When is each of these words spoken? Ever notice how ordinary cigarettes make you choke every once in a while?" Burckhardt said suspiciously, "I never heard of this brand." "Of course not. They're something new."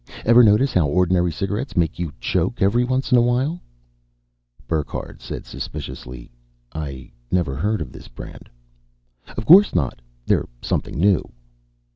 Ever 0.25 0.41
notice 0.41 0.73
how 0.73 0.87
ordinary 0.87 1.31
cigarettes 1.31 1.77
make 1.77 1.99
you 1.99 2.11
choke 2.19 2.59
every 2.59 2.83
once 2.83 3.11
in 3.11 3.19
a 3.19 3.21
while?" 3.21 3.61
Burckhardt 4.65 5.21
said 5.21 5.45
suspiciously, 5.45 6.31
"I 6.73 7.11
never 7.31 7.55
heard 7.55 7.81
of 7.81 7.91
this 7.91 8.07
brand." 8.07 8.49
"Of 9.37 9.45
course 9.45 9.75
not. 9.75 10.01
They're 10.25 10.49
something 10.59 10.99
new." 10.99 11.21